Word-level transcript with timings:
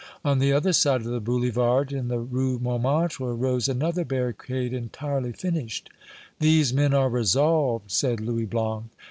On 0.25 0.39
the 0.39 0.51
other 0.51 0.73
side 0.73 1.01
of 1.01 1.11
the 1.11 1.19
Boulevard, 1.19 1.91
in 1.93 2.07
the 2.07 2.17
Rue 2.17 2.57
Montmartre, 2.57 3.35
rose 3.35 3.69
another 3.69 4.03
barricade 4.03 4.73
entirely 4.73 5.31
finished. 5.31 5.91
"These 6.39 6.73
men 6.73 6.95
are 6.95 7.07
resolved," 7.07 7.91
said 7.91 8.19
Louis 8.19 8.45
Blanc. 8.45 8.85